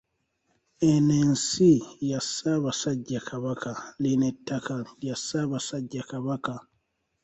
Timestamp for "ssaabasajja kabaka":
2.23-3.71, 5.19-6.53